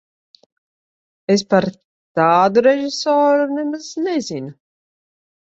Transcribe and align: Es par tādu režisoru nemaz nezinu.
Es 1.33 1.43
par 1.51 1.67
tādu 2.21 2.63
režisoru 2.69 3.47
nemaz 3.61 3.93
nezinu. 4.09 4.55